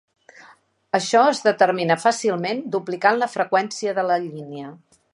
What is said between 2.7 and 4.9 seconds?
duplicant la freqüència de la línia.